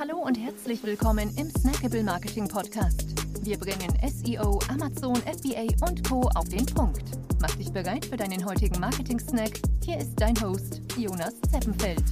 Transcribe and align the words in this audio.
Hallo 0.00 0.16
und 0.16 0.34
herzlich 0.38 0.82
willkommen 0.82 1.30
im 1.36 1.50
Snackable 1.50 2.02
Marketing 2.02 2.48
Podcast. 2.48 3.04
Wir 3.42 3.58
bringen 3.58 3.92
SEO, 4.08 4.58
Amazon, 4.70 5.14
FBA 5.16 5.66
und 5.86 6.08
Co. 6.08 6.22
auf 6.36 6.48
den 6.48 6.64
Punkt. 6.64 7.02
Mach 7.38 7.54
dich 7.56 7.70
bereit 7.70 8.06
für 8.06 8.16
deinen 8.16 8.42
heutigen 8.46 8.80
Marketing-Snack. 8.80 9.60
Hier 9.84 9.98
ist 9.98 10.12
dein 10.16 10.40
Host, 10.40 10.80
Jonas 10.96 11.34
Zeppenfeld. 11.52 12.02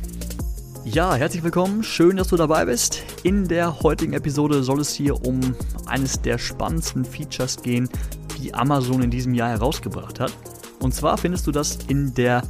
Ja, 0.85 1.15
herzlich 1.15 1.43
willkommen. 1.43 1.83
Schön, 1.83 2.19
dass 2.19 2.29
du 2.29 2.37
dabei 2.37 2.67
bist. 2.67 3.05
In 3.23 3.49
der 3.49 3.81
heutigen 3.83 4.13
Episode 4.13 4.63
soll 4.63 4.81
es 4.81 4.93
hier 4.93 5.25
um 5.25 5.41
eines 5.87 6.21
der 6.21 6.37
spannendsten 6.37 7.07
Features 7.07 7.63
gehen, 7.63 7.89
die 8.39 8.53
Amazon 8.53 9.01
in 9.01 9.11
diesem 9.11 9.33
Jahr 9.33 9.49
herausgebracht 9.49 10.21
hat. 10.21 10.37
Und 10.81 10.95
zwar 10.95 11.17
findest 11.17 11.47
du 11.47 11.53
das 11.53 11.79
in 11.89 12.13
der 12.13 12.43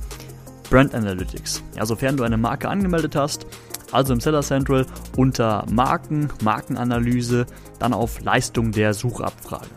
Brand 0.69 0.97
Analytics. 0.97 1.63
Ja, 1.77 1.87
sofern 1.87 2.17
du 2.17 2.25
eine 2.25 2.37
Marke 2.37 2.69
angemeldet 2.69 3.15
hast, 3.15 3.47
also 3.93 4.13
im 4.13 4.21
Seller 4.21 4.43
Central 4.43 4.87
unter 5.17 5.65
Marken, 5.71 6.29
Markenanalyse, 6.43 7.47
dann 7.79 7.93
auf 7.93 8.21
Leistung 8.21 8.73
der 8.73 8.95
Suchabfrage. 8.95 9.69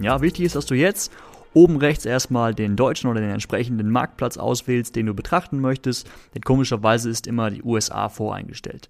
Ja, 0.00 0.20
wichtig 0.20 0.46
ist, 0.46 0.56
dass 0.56 0.66
du 0.66 0.74
jetzt 0.74 1.12
oben 1.54 1.76
rechts 1.76 2.04
erstmal 2.04 2.54
den 2.54 2.76
deutschen 2.76 3.10
oder 3.10 3.20
den 3.20 3.30
entsprechenden 3.30 3.90
Marktplatz 3.90 4.36
auswählst, 4.36 4.96
den 4.96 5.06
du 5.06 5.14
betrachten 5.14 5.60
möchtest, 5.60 6.08
denn 6.34 6.42
komischerweise 6.42 7.10
ist 7.10 7.26
immer 7.26 7.50
die 7.50 7.62
USA 7.62 8.08
voreingestellt. 8.08 8.88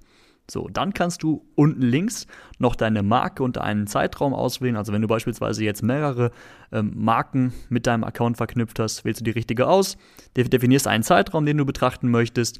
So, 0.51 0.69
dann 0.69 0.93
kannst 0.93 1.23
du 1.23 1.47
unten 1.55 1.83
links 1.83 2.27
noch 2.59 2.75
deine 2.75 3.03
Marke 3.03 3.43
und 3.43 3.59
einen 3.59 3.87
Zeitraum 3.87 4.35
auswählen. 4.35 4.77
Also 4.77 4.93
wenn 4.93 5.01
du 5.01 5.09
beispielsweise 5.09 5.65
jetzt 5.65 5.83
mehrere 5.83 6.31
ähm, 6.73 6.93
Marken 6.95 7.53
mit 7.69 7.87
deinem 7.87 8.05
Account 8.05 8.37
verknüpft 8.37 8.79
hast, 8.79 9.05
wählst 9.05 9.21
du 9.21 9.25
die 9.25 9.31
richtige 9.31 9.69
aus, 9.69 9.97
definierst 10.37 10.89
einen 10.89 11.05
Zeitraum, 11.05 11.47
den 11.47 11.59
du 11.59 11.65
betrachten 11.65 12.11
möchtest 12.11 12.59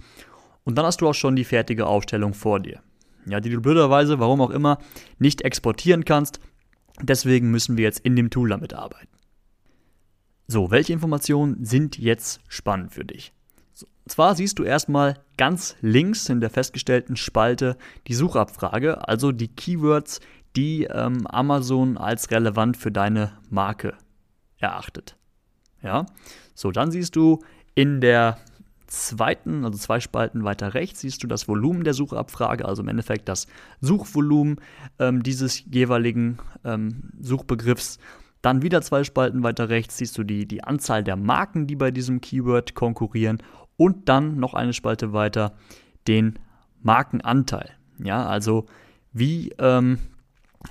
und 0.65 0.77
dann 0.77 0.87
hast 0.87 1.01
du 1.01 1.09
auch 1.09 1.15
schon 1.15 1.37
die 1.37 1.45
fertige 1.45 1.87
Aufstellung 1.87 2.35
vor 2.35 2.61
dir. 2.61 2.81
Ja, 3.27 3.41
die 3.41 3.51
du 3.51 3.61
blöderweise, 3.61 4.19
warum 4.19 4.41
auch 4.41 4.51
immer, 4.51 4.79
nicht 5.19 5.43
exportieren 5.43 6.05
kannst. 6.05 6.41
Deswegen 7.01 7.51
müssen 7.51 7.77
wir 7.77 7.85
jetzt 7.85 8.01
in 8.01 8.17
dem 8.17 8.31
Tool 8.31 8.49
damit 8.49 8.75
arbeiten. 8.75 9.09
So, 10.49 10.71
welche 10.71 10.93
Informationen 10.93 11.65
sind 11.65 11.99
jetzt 11.99 12.41
spannend 12.49 12.93
für 12.93 13.05
dich? 13.05 13.33
So, 13.73 13.87
zwar 14.07 14.35
siehst 14.35 14.59
du 14.59 14.65
erstmal 14.65 15.19
ganz 15.37 15.77
links 15.81 16.29
in 16.29 16.41
der 16.41 16.51
festgestellten 16.51 17.17
Spalte 17.17 17.77
die 18.09 18.15
Suchabfrage, 18.15 19.09
also 19.09 19.33
die 19.33 19.49
Keywords, 19.49 20.21
die 20.57 20.85
ähm, 20.85 21.27
Amazon 21.27 21.97
als 21.97 22.31
relevant 22.31 22.77
für 22.77 22.93
deine 22.93 23.33
Marke 23.49 23.95
erachtet. 24.59 25.17
Ja, 25.83 26.07
so 26.55 26.71
dann 26.71 26.91
siehst 26.91 27.17
du 27.17 27.41
in 27.75 28.01
der 28.01 28.39
zweiten, 28.93 29.65
also 29.65 29.79
zwei 29.79 30.01
Spalten 30.01 30.45
weiter 30.45 30.75
rechts, 30.75 31.01
siehst 31.01 31.23
du 31.23 31.27
das 31.27 31.49
Volumen 31.49 31.83
der 31.83 31.95
Suchabfrage, 31.95 32.67
also 32.67 32.83
im 32.83 32.89
Endeffekt 32.89 33.29
das 33.29 33.47
Suchvolumen 33.81 34.57
ähm, 34.99 35.23
dieses 35.23 35.65
jeweiligen 35.65 36.39
ähm, 36.65 37.11
Suchbegriffs. 37.21 37.99
Dann 38.43 38.63
wieder 38.63 38.83
zwei 38.83 39.05
Spalten 39.05 39.43
weiter 39.43 39.69
rechts 39.69 39.97
siehst 39.97 40.19
du 40.19 40.25
die, 40.25 40.47
die 40.47 40.65
Anzahl 40.65 41.05
der 41.05 41.17
Marken, 41.17 41.67
die 41.67 41.77
bei 41.77 41.91
diesem 41.91 42.21
Keyword 42.21 42.75
konkurrieren. 42.75 43.39
Und 43.77 44.09
dann 44.09 44.39
noch 44.39 44.55
eine 44.55 44.73
Spalte 44.73 45.13
weiter 45.13 45.55
den 46.07 46.39
Markenanteil. 46.83 47.71
Ja, 47.99 48.27
also 48.27 48.67
wie 49.13 49.55
ähm, 49.59 49.99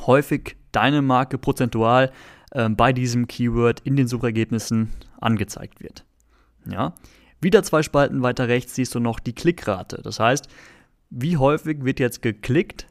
häufig 0.06 0.58
deine 0.72 1.02
Marke 1.02 1.38
prozentual 1.38 2.12
äh, 2.52 2.70
bei 2.70 2.94
diesem 2.94 3.28
Keyword 3.28 3.80
in 3.82 3.96
den 3.96 4.08
Suchergebnissen 4.08 4.90
angezeigt 5.20 5.82
wird. 5.82 6.06
Ja, 6.70 6.94
wieder 7.42 7.64
zwei 7.64 7.84
Spalten 7.84 8.22
weiter 8.22 8.48
rechts 8.48 8.76
siehst 8.76 8.96
du 8.96 9.00
noch 9.00 9.20
die 9.20 9.34
Klickrate. 9.34 10.02
Das 10.04 10.20
heißt, 10.20 10.48
wie 11.10 11.38
häufig 11.38 11.84
wird 11.84 12.00
jetzt 12.00 12.22
geklickt, 12.22 12.88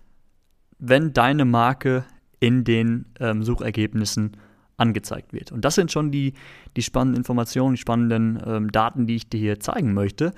wenn 0.78 1.12
deine 1.12 1.44
Marke 1.44 2.04
in 2.40 2.64
den 2.64 3.06
ähm, 3.20 3.42
Suchergebnissen 3.42 4.36
angezeigt 4.76 5.32
wird. 5.32 5.52
Und 5.52 5.64
das 5.64 5.74
sind 5.74 5.92
schon 5.92 6.10
die, 6.10 6.32
die 6.76 6.82
spannenden 6.82 7.18
Informationen, 7.18 7.74
die 7.74 7.80
spannenden 7.80 8.42
ähm, 8.44 8.72
Daten, 8.72 9.06
die 9.06 9.16
ich 9.16 9.28
dir 9.28 9.38
hier 9.38 9.60
zeigen 9.60 9.94
möchte. 9.94 10.32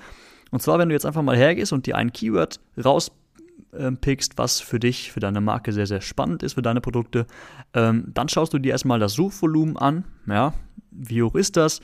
Und 0.50 0.60
zwar, 0.60 0.78
wenn 0.78 0.88
du 0.88 0.94
jetzt 0.94 1.06
einfach 1.06 1.22
mal 1.22 1.36
hergehst 1.36 1.72
und 1.72 1.86
dir 1.86 1.96
ein 1.96 2.12
Keyword 2.12 2.60
rauspickst, 2.84 4.36
was 4.36 4.60
für 4.60 4.80
dich, 4.80 5.12
für 5.12 5.20
deine 5.20 5.40
Marke 5.40 5.72
sehr, 5.72 5.86
sehr 5.86 6.00
spannend 6.00 6.42
ist, 6.42 6.54
für 6.54 6.62
deine 6.62 6.80
Produkte, 6.80 7.26
ähm, 7.72 8.10
dann 8.12 8.28
schaust 8.28 8.52
du 8.52 8.58
dir 8.58 8.72
erstmal 8.72 8.98
das 8.98 9.14
Suchvolumen 9.14 9.76
an. 9.76 10.04
Ja, 10.26 10.52
wie 10.90 11.22
hoch 11.22 11.36
ist 11.36 11.56
das? 11.56 11.80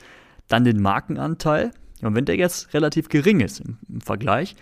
Dann 0.47 0.65
den 0.65 0.81
Markenanteil. 0.81 1.71
Und 2.01 2.15
wenn 2.15 2.25
der 2.25 2.35
jetzt 2.35 2.73
relativ 2.73 3.09
gering 3.09 3.39
ist 3.41 3.61
im, 3.61 4.01
Vergleich, 4.01 4.55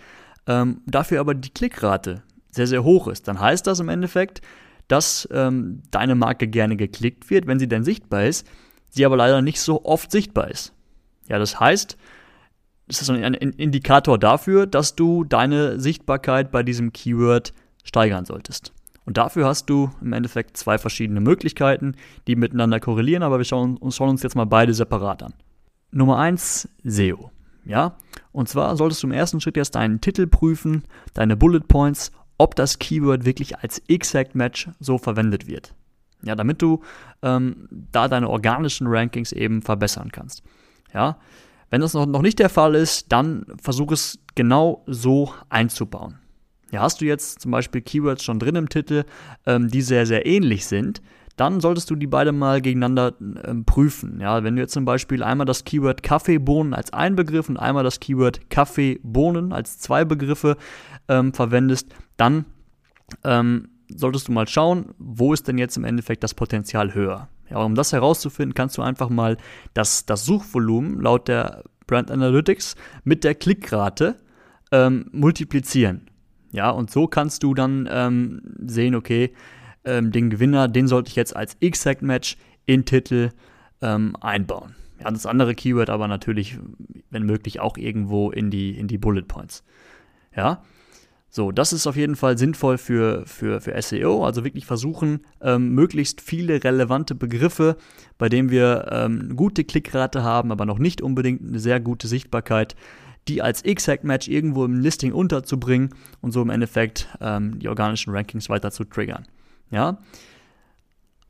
ähm, 0.46 0.82
dafür 0.86 1.20
aber 1.20 1.34
die 1.34 1.50
Klickrate 1.50 2.22
sehr, 2.50 2.66
sehr 2.66 2.84
hoch 2.84 3.08
ist, 3.08 3.28
dann 3.28 3.40
heißt 3.40 3.66
das 3.66 3.80
im 3.80 3.88
Endeffekt, 3.88 4.40
dass 4.88 5.28
ähm, 5.30 5.82
deine 5.90 6.14
Marke 6.14 6.48
gerne 6.48 6.76
geklickt 6.76 7.30
wird, 7.30 7.46
wenn 7.46 7.58
sie 7.58 7.68
denn 7.68 7.84
sichtbar 7.84 8.24
ist, 8.24 8.46
sie 8.88 9.04
aber 9.04 9.16
leider 9.16 9.42
nicht 9.42 9.60
so 9.60 9.84
oft 9.84 10.10
sichtbar 10.10 10.50
ist. 10.50 10.72
Ja, 11.28 11.38
das 11.38 11.60
heißt, 11.60 11.96
das 12.88 13.02
ist 13.02 13.10
ein 13.10 13.34
Indikator 13.34 14.18
dafür, 14.18 14.66
dass 14.66 14.96
du 14.96 15.24
deine 15.24 15.78
Sichtbarkeit 15.78 16.50
bei 16.50 16.62
diesem 16.62 16.92
Keyword 16.94 17.52
steigern 17.84 18.24
solltest. 18.24 18.72
Und 19.04 19.18
dafür 19.18 19.46
hast 19.46 19.70
du 19.70 19.90
im 20.00 20.14
Endeffekt 20.14 20.56
zwei 20.56 20.78
verschiedene 20.78 21.20
Möglichkeiten, 21.20 21.94
die 22.26 22.36
miteinander 22.36 22.80
korrelieren, 22.80 23.22
aber 23.22 23.38
wir 23.38 23.44
schauen, 23.44 23.78
schauen 23.90 24.10
uns 24.10 24.22
jetzt 24.22 24.36
mal 24.36 24.46
beide 24.46 24.72
separat 24.72 25.22
an. 25.22 25.34
Nummer 25.90 26.18
eins 26.18 26.68
SEO. 26.84 27.30
Ja, 27.64 27.96
und 28.32 28.48
zwar 28.48 28.76
solltest 28.76 29.02
du 29.02 29.08
im 29.08 29.12
ersten 29.12 29.40
Schritt 29.40 29.56
erst 29.56 29.74
deinen 29.74 30.00
Titel 30.00 30.26
prüfen, 30.26 30.84
deine 31.12 31.36
Bullet 31.36 31.60
Points, 31.68 32.12
ob 32.38 32.54
das 32.54 32.78
Keyword 32.78 33.26
wirklich 33.26 33.58
als 33.58 33.82
Exact 33.88 34.34
Match 34.34 34.70
so 34.80 34.96
verwendet 34.96 35.46
wird. 35.46 35.74
Ja, 36.22 36.34
damit 36.34 36.62
du 36.62 36.82
ähm, 37.22 37.68
da 37.70 38.08
deine 38.08 38.28
organischen 38.28 38.86
Rankings 38.86 39.32
eben 39.32 39.60
verbessern 39.62 40.10
kannst. 40.10 40.42
Ja, 40.94 41.18
wenn 41.70 41.80
das 41.80 41.94
noch, 41.94 42.06
noch 42.06 42.22
nicht 42.22 42.38
der 42.38 42.48
Fall 42.48 42.74
ist, 42.74 43.12
dann 43.12 43.44
versuch 43.60 43.92
es 43.92 44.18
genau 44.34 44.82
so 44.86 45.34
einzubauen. 45.50 46.18
Ja, 46.70 46.80
hast 46.80 47.00
du 47.00 47.04
jetzt 47.04 47.40
zum 47.40 47.50
Beispiel 47.50 47.80
Keywords 47.80 48.24
schon 48.24 48.38
drin 48.38 48.56
im 48.56 48.68
Titel, 48.68 49.04
ähm, 49.46 49.68
die 49.68 49.82
sehr, 49.82 50.06
sehr 50.06 50.26
ähnlich 50.26 50.66
sind, 50.66 51.02
dann 51.40 51.60
solltest 51.60 51.88
du 51.90 51.96
die 51.96 52.06
beide 52.06 52.32
mal 52.32 52.60
gegeneinander 52.60 53.14
äh, 53.44 53.54
prüfen. 53.64 54.20
Ja, 54.20 54.42
wenn 54.44 54.56
du 54.56 54.62
jetzt 54.62 54.72
zum 54.72 54.84
Beispiel 54.84 55.22
einmal 55.22 55.46
das 55.46 55.64
Keyword 55.64 56.02
Kaffeebohnen 56.02 56.74
als 56.74 56.92
ein 56.92 57.16
Begriff 57.16 57.48
und 57.48 57.56
einmal 57.56 57.84
das 57.84 58.00
Keyword 58.00 58.50
Kaffeebohnen 58.50 59.52
als 59.52 59.78
zwei 59.78 60.04
Begriffe 60.04 60.56
ähm, 61.08 61.32
verwendest, 61.32 61.94
dann 62.16 62.44
ähm, 63.24 63.68
solltest 63.88 64.28
du 64.28 64.32
mal 64.32 64.48
schauen, 64.48 64.94
wo 64.98 65.32
ist 65.32 65.48
denn 65.48 65.58
jetzt 65.58 65.76
im 65.76 65.84
Endeffekt 65.84 66.22
das 66.22 66.34
Potenzial 66.34 66.94
höher. 66.94 67.28
Ja, 67.50 67.58
um 67.58 67.74
das 67.74 67.92
herauszufinden, 67.92 68.54
kannst 68.54 68.76
du 68.76 68.82
einfach 68.82 69.08
mal 69.08 69.38
das, 69.74 70.04
das 70.04 70.24
Suchvolumen 70.24 71.00
laut 71.00 71.28
der 71.28 71.64
Brand 71.86 72.10
Analytics 72.10 72.74
mit 73.04 73.24
der 73.24 73.34
Klickrate 73.34 74.16
ähm, 74.72 75.06
multiplizieren. 75.12 76.02
Ja, 76.50 76.70
und 76.70 76.90
so 76.90 77.06
kannst 77.06 77.42
du 77.42 77.54
dann 77.54 77.88
ähm, 77.90 78.40
sehen, 78.66 78.94
okay, 78.94 79.32
ähm, 79.84 80.12
den 80.12 80.30
Gewinner, 80.30 80.68
den 80.68 80.88
sollte 80.88 81.08
ich 81.08 81.16
jetzt 81.16 81.34
als 81.34 81.56
Exact 81.60 82.02
Match 82.02 82.36
in 82.66 82.84
Titel 82.84 83.30
ähm, 83.80 84.16
einbauen. 84.20 84.74
Ja, 85.00 85.10
das 85.10 85.26
andere 85.26 85.54
Keyword 85.54 85.90
aber 85.90 86.08
natürlich, 86.08 86.58
wenn 87.10 87.24
möglich, 87.24 87.60
auch 87.60 87.76
irgendwo 87.76 88.30
in 88.30 88.50
die, 88.50 88.76
in 88.76 88.88
die 88.88 88.98
Bullet 88.98 89.22
Points. 89.22 89.62
Ja, 90.34 90.62
so, 91.30 91.52
das 91.52 91.74
ist 91.74 91.86
auf 91.86 91.96
jeden 91.96 92.16
Fall 92.16 92.38
sinnvoll 92.38 92.78
für, 92.78 93.26
für, 93.26 93.60
für 93.60 93.80
SEO, 93.80 94.24
also 94.24 94.44
wirklich 94.44 94.64
versuchen, 94.64 95.20
ähm, 95.42 95.74
möglichst 95.74 96.22
viele 96.22 96.64
relevante 96.64 97.14
Begriffe, 97.14 97.76
bei 98.16 98.30
denen 98.30 98.50
wir 98.50 98.88
ähm, 98.90 99.36
gute 99.36 99.64
Klickrate 99.64 100.22
haben, 100.22 100.50
aber 100.52 100.64
noch 100.64 100.78
nicht 100.78 101.02
unbedingt 101.02 101.42
eine 101.46 101.58
sehr 101.58 101.80
gute 101.80 102.08
Sichtbarkeit, 102.08 102.76
die 103.28 103.42
als 103.42 103.60
Exact 103.62 104.04
Match 104.04 104.26
irgendwo 104.26 104.64
im 104.64 104.80
Listing 104.80 105.12
unterzubringen 105.12 105.90
und 106.22 106.32
so 106.32 106.40
im 106.40 106.48
Endeffekt 106.48 107.08
ähm, 107.20 107.58
die 107.58 107.68
organischen 107.68 108.14
Rankings 108.14 108.48
weiter 108.48 108.70
zu 108.70 108.84
triggern. 108.84 109.26
Ja. 109.70 109.98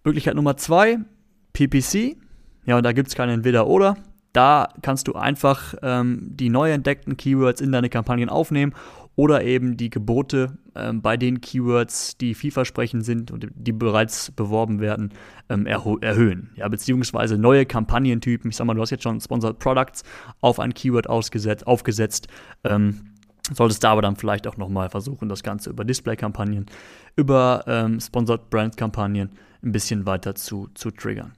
Möglichkeit 0.05 0.35
Nummer 0.35 0.57
zwei, 0.57 0.99
PPC. 1.53 2.17
Ja, 2.65 2.81
da 2.83 2.93
gibt 2.93 3.09
es 3.09 3.15
kein 3.15 3.29
Entweder-Oder. 3.29 3.97
Da 4.33 4.69
kannst 4.83 5.09
du 5.09 5.15
einfach 5.15 5.75
ähm, 5.83 6.29
die 6.31 6.51
neu 6.51 6.71
entdeckten 6.71 7.17
Keywords 7.17 7.61
in 7.61 7.73
deine 7.73 7.89
Kampagnen 7.89 8.29
aufnehmen 8.29 8.75
oder 9.17 9.43
eben 9.43 9.77
die 9.77 9.91
Gebote 9.91 10.59
ähm, 10.77 11.03
bei 11.03 11.17
den 11.17 11.41
Keywords, 11.41 12.17
die 12.19 12.35
vielversprechend 12.35 13.05
sind 13.05 13.33
und 13.33 13.49
die 13.53 13.73
bereits 13.73 14.31
beworben 14.31 14.79
werden, 14.79 15.13
ähm, 15.49 15.67
erhöhen. 15.67 16.51
Ja, 16.55 16.69
beziehungsweise 16.69 17.37
neue 17.37 17.67
Kampagnentypen. 17.67 18.51
Ich 18.51 18.57
sag 18.57 18.67
mal, 18.67 18.75
du 18.75 18.81
hast 18.81 18.91
jetzt 18.91 19.03
schon 19.03 19.21
Sponsored 19.21 19.59
Products 19.59 20.05
auf 20.41 20.61
ein 20.61 20.73
Keyword 20.73 21.09
aufgesetzt. 21.09 22.29
Ähm, 22.63 23.01
solltest 23.53 23.83
da 23.85 23.93
aber 23.93 24.03
dann 24.03 24.17
vielleicht 24.17 24.47
auch 24.47 24.57
nochmal 24.57 24.91
versuchen, 24.91 25.29
das 25.29 25.43
Ganze 25.43 25.71
über 25.71 25.85
Display-Kampagnen, 25.85 26.67
über 27.17 27.65
ähm, 27.67 28.01
Sponsored 28.01 28.51
Brand-Kampagnen 28.51 29.31
ein 29.63 29.73
bisschen 29.73 30.07
weiter 30.07 30.35
zu, 30.35 30.69
zu 30.75 30.91
triggern. 30.91 31.33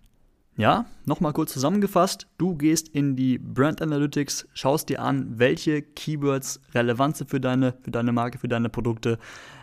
Ja, 0.56 0.84
nochmal 1.06 1.32
kurz 1.32 1.54
zusammengefasst. 1.54 2.26
Du 2.36 2.54
gehst 2.54 2.88
in 2.88 3.16
die 3.16 3.38
Brand 3.38 3.80
Analytics, 3.80 4.46
schaust 4.52 4.90
dir 4.90 5.00
an, 5.00 5.38
welche 5.38 5.80
Keywords 5.80 6.60
relevant 6.74 7.16
sind 7.16 7.30
für 7.30 7.40
deine, 7.40 7.74
für 7.82 7.90
deine 7.90 8.12
Marke, 8.12 8.36
für 8.36 8.48
deine 8.48 8.68
Produkte. 8.68 9.18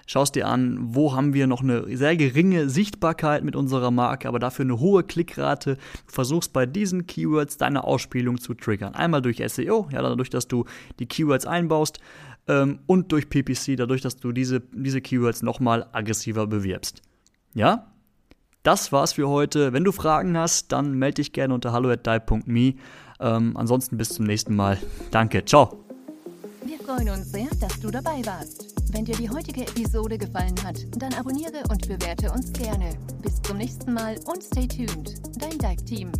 Schaust 0.08 0.34
dir 0.34 0.48
an, 0.48 0.80
wo 0.80 1.14
haben 1.14 1.36
wir 1.36 1.46
noch 1.46 1.62
eine 1.62 1.96
sehr 1.96 2.16
geringe 2.16 2.68
Sichtbarkeit 2.68 3.44
mit 3.44 3.56
unserer 3.56 3.92
Marke, 3.92 4.28
aber 4.28 4.40
dafür 4.40 4.66
eine 4.66 4.80
hohe 4.80 5.04
Klickrate. 5.04 5.76
Du 5.76 6.12
versuchst 6.12 6.52
bei 6.52 6.66
diesen 6.66 7.06
Keywords 7.06 7.58
deine 7.58 7.84
Ausspielung 7.84 8.40
zu 8.40 8.56
triggern. 8.56 8.96
Einmal 8.96 9.22
durch 9.22 9.44
SEO, 9.46 9.90
ja, 9.92 10.02
dadurch, 10.02 10.32
dass 10.32 10.48
du 10.48 10.66
die 10.98 11.06
Keywords 11.06 11.46
einbaust 11.46 12.00
ähm, 12.48 12.80
und 12.86 13.12
durch 13.12 13.30
PPC, 13.30 13.78
dadurch, 13.78 14.02
dass 14.02 14.18
du 14.18 14.32
diese, 14.32 14.62
diese 14.62 15.02
Keywords 15.02 15.42
nochmal 15.42 15.88
aggressiver 15.92 16.48
bewirbst. 16.48 17.02
Ja, 17.54 17.92
das 18.64 18.92
war's 18.92 19.14
für 19.14 19.30
heute. 19.30 19.72
Wenn 19.74 19.84
du 19.84 19.92
Fragen 19.92 20.38
hast, 20.38 20.72
dann 20.72 20.94
melde 20.94 21.16
dich 21.16 21.32
gerne 21.32 21.54
unter 21.54 21.72
hallo@dai.me. 21.72 22.76
Ähm, 23.20 23.58
ansonsten 23.58 23.98
bis 23.98 24.10
zum 24.10 24.26
nächsten 24.26 24.56
Mal. 24.56 24.78
Danke, 25.12 25.46
ciao. 25.46 25.86
Wir 26.66 26.78
freuen 26.80 27.10
uns 27.10 27.32
sehr, 27.32 27.48
dass 27.62 27.80
du 27.80 27.90
dabei 27.90 28.22
warst. 28.26 28.76
Wenn 28.92 29.06
dir 29.06 29.16
die 29.16 29.30
heutige 29.30 29.62
Episode 29.62 30.18
gefallen 30.18 30.56
hat, 30.64 30.78
dann 30.98 31.14
abonniere 31.14 31.64
und 31.70 31.88
bewerte 31.88 32.32
uns 32.32 32.52
gerne. 32.54 32.92
Bis 33.22 33.42
zum 33.42 33.58
nächsten 33.58 33.94
Mal 33.94 34.18
und 34.26 34.44
stay 34.44 34.68
tuned. 34.68 35.16
Dein 35.38 35.58
Dive-Team. 35.58 36.12